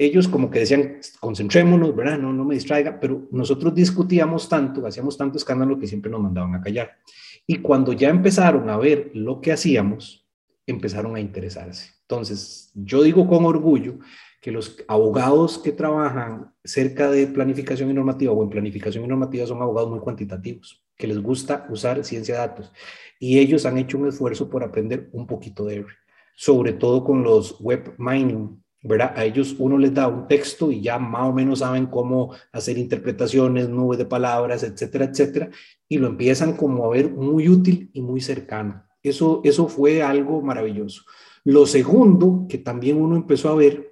[0.02, 2.18] ellos como que decían, concentrémonos, ¿verdad?
[2.18, 6.56] No, no me distraiga, pero nosotros discutíamos tanto, hacíamos tanto escándalo que siempre nos mandaban
[6.56, 6.98] a callar.
[7.46, 10.28] Y cuando ya empezaron a ver lo que hacíamos,
[10.66, 11.92] empezaron a interesarse.
[12.02, 14.00] Entonces, yo digo con orgullo
[14.42, 19.46] que los abogados que trabajan cerca de planificación y normativa o en planificación y normativa
[19.46, 22.72] son abogados muy cuantitativos, que les gusta usar ciencia de datos.
[23.20, 25.88] Y ellos han hecho un esfuerzo por aprender un poquito de R,
[26.36, 29.14] sobre todo con los web mining, ¿verdad?
[29.16, 32.78] A ellos uno les da un texto y ya más o menos saben cómo hacer
[32.78, 35.50] interpretaciones, nubes de palabras, etcétera, etcétera,
[35.88, 38.84] y lo empiezan como a ver muy útil y muy cercano.
[39.04, 41.04] Eso, eso fue algo maravilloso.
[41.44, 43.92] Lo segundo que también uno empezó a ver,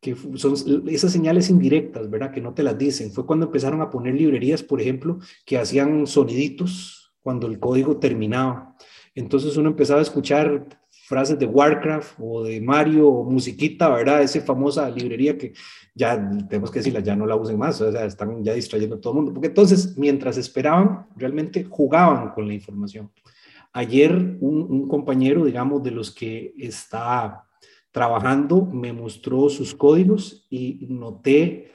[0.00, 0.54] que son
[0.88, 2.30] esas señales indirectas, ¿verdad?
[2.30, 6.06] Que no te las dicen, fue cuando empezaron a poner librerías, por ejemplo, que hacían
[6.06, 8.76] soniditos cuando el código terminaba.
[9.14, 10.79] Entonces uno empezaba a escuchar
[11.10, 14.22] frases de Warcraft o de Mario o musiquita, ¿verdad?
[14.22, 15.52] Esa famosa librería que
[15.92, 16.14] ya
[16.48, 19.14] tenemos que decirla, ya no la usen más, o sea, están ya distrayendo a todo
[19.14, 23.10] el mundo, porque entonces mientras esperaban, realmente jugaban con la información.
[23.72, 27.42] Ayer un, un compañero, digamos, de los que está
[27.90, 31.72] trabajando, me mostró sus códigos y noté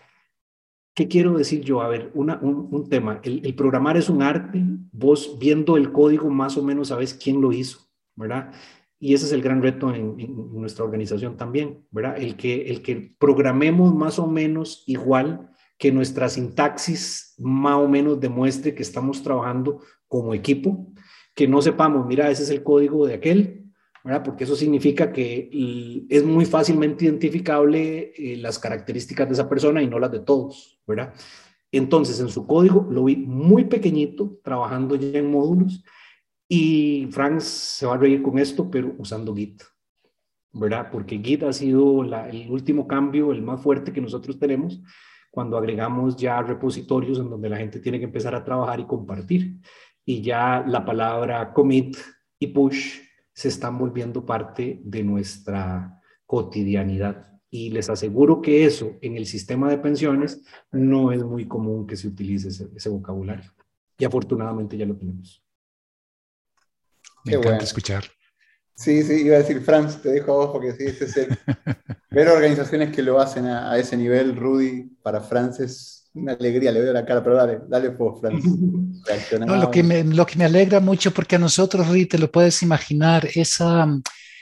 [0.96, 1.82] ¿Qué quiero decir yo?
[1.82, 3.20] A ver, una, un, un, tema.
[3.22, 4.64] El, el, programar es un arte.
[4.94, 7.80] Vos viendo el código más o menos sabes quién lo hizo,
[8.16, 8.54] ¿verdad?
[9.06, 10.16] Y ese es el gran reto en,
[10.52, 12.18] nuestra organización también, ¿verdad?
[12.18, 18.20] El que, el que programemos más o menos igual, que nuestra sintaxis más o menos
[18.20, 20.92] demuestre que estamos trabajando como equipo,
[21.36, 23.66] que no sepamos, mira, ese es el código de aquel,
[24.04, 24.24] ¿verdad?
[24.24, 25.52] Porque eso significa que
[26.10, 30.80] es muy fácilmente identificable eh, las características de esa persona y no las de todos,
[30.88, 31.14] ¿verdad?
[31.72, 35.84] Entonces, en su código lo vi muy pequeñito, trabajando ya en módulos,
[36.48, 39.64] y Frank se va a reír con esto, pero usando Git,
[40.52, 40.90] ¿verdad?
[40.92, 44.82] Porque Git ha sido el último cambio, el más fuerte que nosotros tenemos
[45.36, 49.60] cuando agregamos ya repositorios en donde la gente tiene que empezar a trabajar y compartir.
[50.06, 51.98] Y ya la palabra commit
[52.40, 53.02] y push
[53.34, 57.28] se están volviendo parte de nuestra cotidianidad.
[57.50, 61.98] Y les aseguro que eso en el sistema de pensiones no es muy común que
[61.98, 63.52] se utilice ese, ese vocabulario.
[63.98, 65.45] Y afortunadamente ya lo tenemos.
[67.26, 68.06] Me encanta escuchar.
[68.76, 71.28] Sí, sí, iba a decir, Franz, te dejo a vos porque sí, este es el...
[72.12, 76.82] Ver organizaciones que lo hacen a, ese nivel, Rudy, para Franz es, una alegría, le
[76.82, 78.52] veo la cara, pero dale, dale vos, Francis.
[79.46, 82.64] No, lo, que me, lo que me alegra mucho, porque a nosotros, Rita, lo puedes
[82.64, 83.88] imaginar, esa,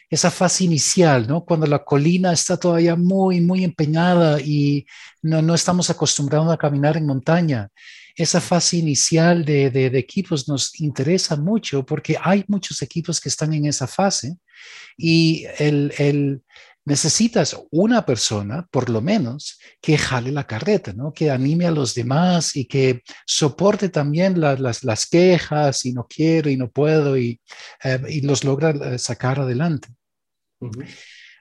[0.10, 1.44] esa fase inicial, ¿no?
[1.44, 4.86] Cuando la colina está todavía muy, muy empeñada y
[5.22, 7.70] no, no estamos acostumbrados a caminar en montaña.
[8.16, 13.30] Esa fase inicial de, de, de, equipos nos interesa mucho porque hay muchos equipos que
[13.30, 14.38] están en esa fase
[14.98, 16.44] y el, el,
[16.86, 21.14] necesitas una persona, por lo menos, que jale la carreta, ¿no?
[21.14, 26.50] que anime a los demás y que soporte también las, las, quejas y no quiero
[26.50, 27.40] y no puedo y,
[27.84, 29.90] eh, y los logra eh, sacar adelante.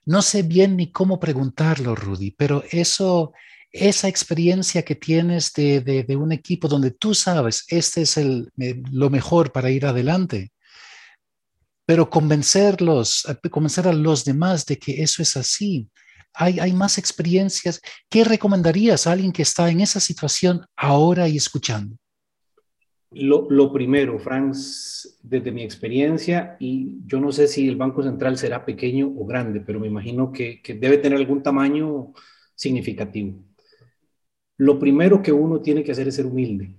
[0.05, 3.33] No sé bien ni cómo preguntarlo, Rudy, pero eso,
[3.73, 8.51] esa experiencia que tienes de, de, un equipo donde tú sabes, este es el,
[8.93, 10.53] lo mejor para ir adelante,
[11.87, 15.89] pero convencerlos, eh, convencer a los demás de que eso es así.
[16.35, 17.81] Hay, hay más experiencias.
[18.09, 21.97] ¿Qué recomendarías a alguien que está en esa situación ahora y escuchando?
[23.11, 28.39] Lo, lo, primero, Franz, desde mi experiencia, y yo no sé si el Banco Central
[28.39, 32.15] será pequeño o grande, pero me imagino que, que debe tener algún tamaño
[32.55, 33.45] significativo.
[34.62, 36.77] Lo primero que uno tiene que hacer es ser humilde,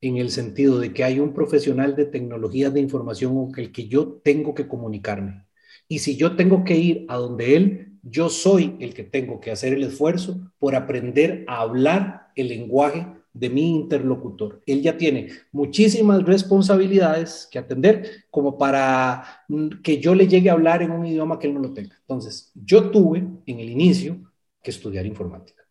[0.00, 3.88] en el sentido de que hay un profesional de tecnologías de información con el que
[3.88, 5.44] yo tengo que comunicarme.
[5.88, 9.50] Y si yo tengo que ir a donde él, yo soy el que tengo que
[9.50, 14.62] hacer el esfuerzo por aprender a hablar el lenguaje de mi interlocutor.
[14.64, 19.44] Él ya tiene muchísimas responsabilidades que atender como para
[19.82, 21.96] que yo le llegue a hablar en un idioma que él no lo tenga.
[22.02, 24.18] Entonces, yo tuve en el inicio
[24.62, 25.63] que estudiar informática.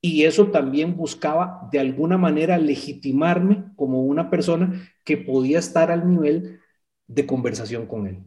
[0.00, 6.08] Y eso también buscaba de alguna manera legitimarme como una persona que podía estar al
[6.08, 6.60] nivel
[7.08, 8.22] de conversación con él.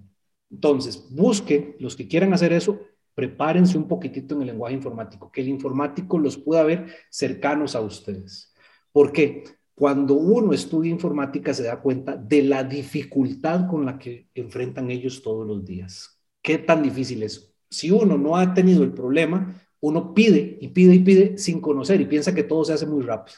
[0.50, 2.80] Entonces, busquen los que quieran hacer eso,
[3.16, 7.82] prepárense un poquitito en el lenguaje informático, que el informático los pueda ver cercanos a
[7.82, 8.54] ustedes.
[8.92, 9.44] ¿Por qué?
[9.74, 15.22] Cuando uno estudia informática se da cuenta de la dificultad con la que enfrentan ellos
[15.24, 16.20] todos los días.
[16.42, 17.54] ¿Qué tan difícil es?
[17.70, 22.00] Si uno no ha tenido el problema, uno pide y pide y pide sin conocer
[22.00, 23.38] y piensa que todo se hace muy rápido.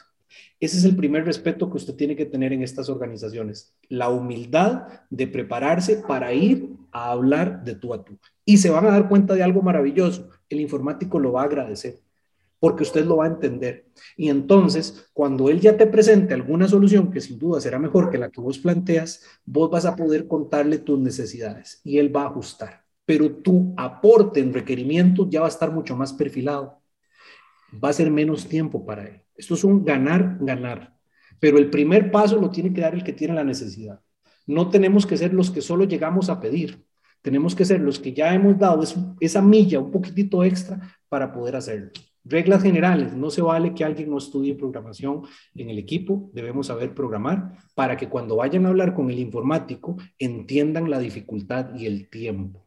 [0.60, 4.86] Ese es el primer respeto que usted tiene que tener en estas organizaciones, la humildad
[5.10, 8.16] de prepararse para ir a hablar de tú a tú.
[8.44, 12.04] Y se van a dar cuenta de algo maravilloso, el informático lo va a agradecer
[12.64, 13.90] porque usted lo va a entender.
[14.16, 18.16] Y entonces, cuando él ya te presente alguna solución que sin duda será mejor que
[18.16, 22.28] la que vos planteas, vos vas a poder contarle tus necesidades y él va a
[22.28, 22.83] ajustar.
[23.04, 26.80] Pero tu aporte en requerimientos ya va a estar mucho más perfilado.
[27.82, 29.22] Va a ser menos tiempo para él.
[29.36, 30.96] Esto es un ganar, ganar.
[31.40, 34.00] Pero el primer paso lo tiene que dar el que tiene la necesidad.
[34.46, 36.84] No tenemos que ser los que solo llegamos a pedir.
[37.22, 38.82] Tenemos que ser los que ya hemos dado
[39.20, 41.90] esa milla, un poquitito extra para poder hacerlo.
[42.26, 45.22] Reglas generales, no se vale que alguien no estudie programación
[45.54, 49.96] en el equipo, debemos saber programar para que cuando vayan a hablar con el informático
[50.18, 52.63] entiendan la dificultad y el tiempo.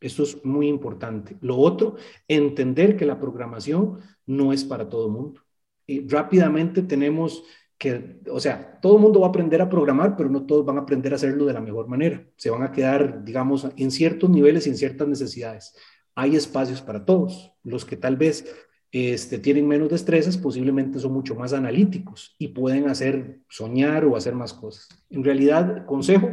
[0.00, 1.36] Esto es muy importante.
[1.40, 5.42] Lo otro, entender que la programación no es para todo el mundo.
[5.86, 7.44] Y rápidamente tenemos
[7.78, 10.78] que, o sea, todo el mundo va a aprender a programar, pero no todos van
[10.78, 12.24] a aprender a hacerlo de la mejor manera.
[12.36, 15.74] Se van a quedar, digamos, en ciertos niveles y en ciertas necesidades.
[16.14, 17.52] Hay espacios para todos.
[17.62, 18.44] Los que tal vez
[18.90, 24.34] este, tienen menos destrezas, posiblemente son mucho más analíticos y pueden hacer soñar o hacer
[24.34, 24.88] más cosas.
[25.10, 26.30] En realidad, consejo,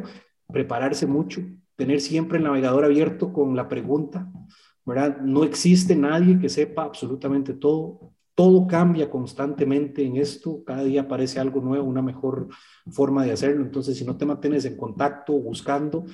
[0.52, 1.42] prepararse mucho,
[1.76, 4.32] tener siempre el navegador abierto con la pregunta,
[4.86, 5.18] ¿verdad?
[5.22, 8.14] No existe nadie que sepa absolutamente todo.
[8.34, 12.50] Todo cambia constantemente en esto, cada día aparece algo nuevo, una mejor
[12.92, 13.64] forma de hacerlo.
[13.64, 16.06] Entonces, si no te mantienes en contacto, buscando,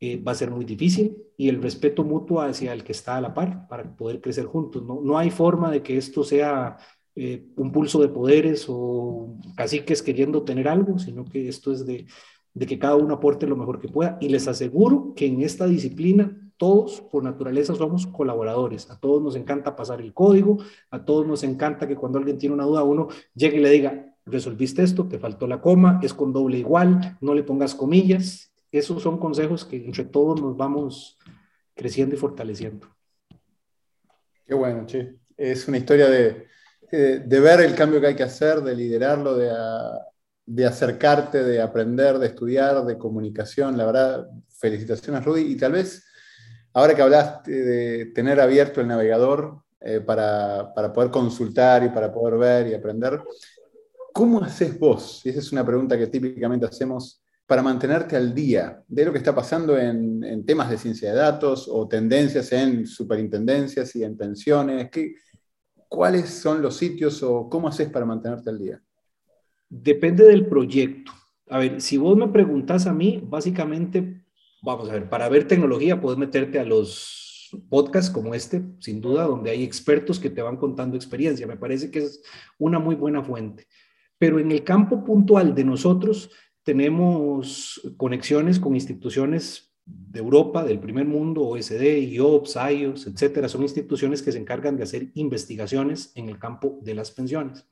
[0.00, 3.20] eh, va a ser muy difícil y el respeto mutuo hacia el que está a
[3.20, 4.84] la par para poder crecer juntos.
[4.84, 6.78] No, no hay forma de que esto sea
[7.14, 12.06] eh, un pulso de poderes o caciques queriendo tener algo, sino que esto es de,
[12.56, 14.18] de que cada uno aporte lo mejor que pueda.
[14.20, 18.90] Y les aseguro que en esta disciplina todos por naturaleza somos colaboradores.
[18.90, 20.58] A todos nos encanta pasar el código,
[20.90, 24.16] a todos nos encanta que cuando alguien tiene una duda uno llegue y le diga,
[24.24, 29.02] resolviste esto, te faltó la coma, es con doble igual, no le pongas comillas esos
[29.02, 31.18] son consejos que entre todos nos vamos
[31.74, 32.88] creciendo y fortaleciendo.
[34.46, 35.16] Qué bueno, che.
[35.36, 36.46] Es una historia de,
[36.90, 39.50] eh, de, ver el cambio que hay que hacer, de liderarlo, de,
[40.46, 43.76] de acercarte, de aprender, de estudiar, de comunicación.
[43.76, 45.42] La verdad, felicitaciones, Rudy.
[45.42, 46.04] Y tal vez,
[46.72, 52.12] ahora que hablaste de tener abierto el navegador eh, para, para poder consultar y para
[52.12, 53.20] poder ver y aprender,
[54.12, 55.20] ¿cómo haces vos?
[55.24, 59.18] Y esa es una pregunta que típicamente hacemos para mantenerte al día de lo que
[59.18, 64.90] está pasando en, temas de ciencia de datos o tendencias en superintendencias y en pensiones?
[64.90, 65.14] ¿Qué,
[65.88, 68.82] ¿Cuáles son los sitios o cómo haces para mantenerte al día?
[69.68, 71.12] Depende del proyecto.
[71.48, 74.24] A ver, si vos me preguntas a mí, básicamente,
[74.62, 79.24] vamos a ver, para ver tecnología puedes meterte a los podcasts como este, sin duda,
[79.24, 81.46] donde hay expertos que te van contando experiencia.
[81.46, 82.22] Me parece que es
[82.58, 83.66] una muy buena fuente.
[84.18, 86.30] Pero en el campo puntual de nosotros
[86.62, 93.48] tenemos conexiones con instituciones de Europa, del primer mundo, OSD, IOPS, IOS, etcétera.
[93.48, 97.68] Son instituciones que se encargan de hacer investigaciones en el campo de las pensiones.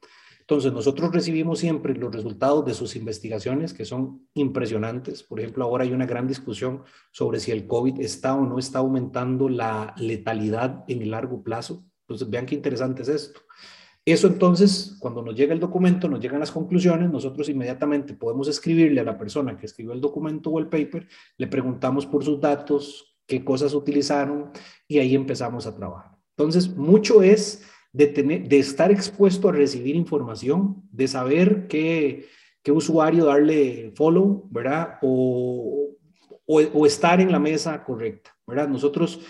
[0.46, 5.22] Entonces, nosotros recibimos siempre los resultados de sus investigaciones, que son impresionantes.
[5.22, 6.82] Por ejemplo, ahora hay una gran discusión
[7.12, 11.86] sobre si el COVID está o no está aumentando la letalidad en el largo plazo.
[12.02, 13.40] Entonces, vean qué interesante es esto.
[14.04, 19.00] Eso entonces, cuando nos llega el documento, nos llegan las conclusiones, nosotros inmediatamente podemos escribirle
[19.00, 23.16] a la persona que escribió el documento o el paper, le preguntamos por sus datos,
[23.26, 24.50] qué cosas utilizaron
[24.86, 26.18] y ahí empezamos a trabajar.
[26.36, 27.62] Entonces, mucho es
[27.94, 32.26] de, tener, de estar expuesto a recibir información, de saber qué,
[32.60, 34.98] qué usuario darle follow, ¿verdad?
[35.00, 35.96] O,
[36.44, 38.68] o, estar en la mesa correcta, ¿verdad?
[38.68, 39.20] Nosotros,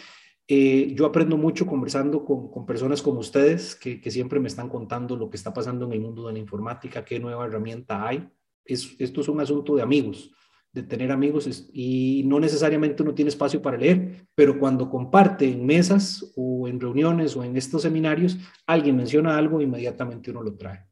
[0.49, 4.71] eh, yo aprendo mucho conversando con, con personas como ustedes, que, que, siempre me están
[4.71, 8.27] contando lo que está pasando en el mundo de la informática, qué nueva herramienta hay.
[8.65, 10.33] Es, esto es un asunto de amigos
[10.75, 15.65] de tener amigos y no necesariamente uno tiene espacio para leer, pero cuando comparte en
[15.65, 20.85] mesas o en reuniones o en estos seminarios, alguien menciona algo, inmediatamente uno lo trae.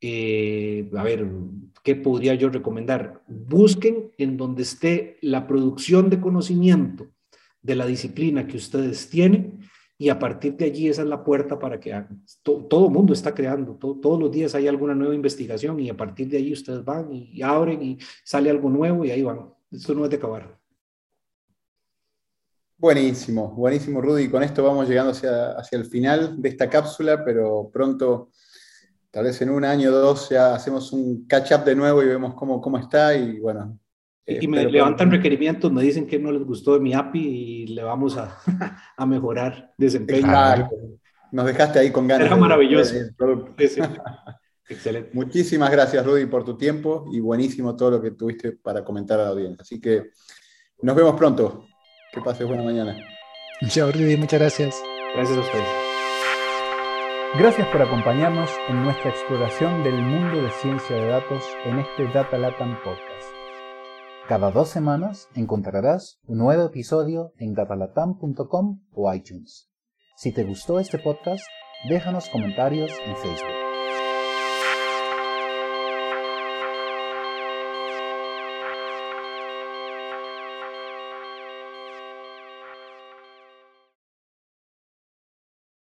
[0.00, 1.28] Eh, a ver,
[1.84, 3.22] ¿qué podría yo recomendar?
[3.28, 7.06] Busqen en donde esté la producción de conocimiento
[7.62, 9.59] de la disciplina que ustedes tienen
[10.00, 11.92] y a partir de allí esa es la puerta para que
[12.42, 16.26] todo el mundo está creando, todos los días hay alguna nueva investigación y a partir
[16.26, 19.52] de ahí ustedes van y, abren y sale algo nuevo y ahí van.
[19.70, 20.58] Esto no es de acabar.
[22.78, 24.30] Buenísimo, buenísimo Rudy.
[24.30, 28.30] Con esto vamos llegando hacia, hacia el final de esta cápsula, pero pronto,
[29.10, 32.32] tal vez en un año o dos, ya hacemos un catch-up de nuevo y vemos
[32.32, 33.78] cómo, cómo está y bueno,
[34.26, 37.82] y me levantan requerimientos, me dicen que no les gustó de mi API y le
[37.82, 38.38] vamos a,
[38.96, 40.28] a mejorar desempeño.
[41.32, 42.26] Nos dejaste ahí con ganas.
[42.26, 42.94] Era maravilloso.
[44.68, 45.10] Excelente.
[45.12, 49.24] Muchísimas gracias, Rudy, por tu tiempo y buenísimo todo lo que tuviste para comentar a
[49.24, 49.62] la audiencia.
[49.62, 50.10] Así que
[50.82, 51.66] nos vemos pronto.
[52.12, 52.96] Que pases buena mañana.
[53.68, 54.16] Chao, Rudy.
[54.16, 54.80] Muchas gracias.
[55.14, 55.68] Gracias a ustedes.
[57.38, 62.36] Gracias por acompañarnos en nuestra exploración del mundo de ciencia de datos en este Data
[62.38, 63.09] Latam Podcast.
[64.30, 69.68] Cada dos semanas encontrarás un nuevo episodio en datalatam.com o iTunes.
[70.18, 71.42] Si te gustó este podcast,
[71.88, 73.59] déjanos comentarios en Facebook.